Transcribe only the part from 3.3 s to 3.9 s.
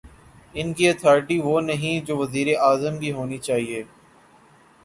چاہیے۔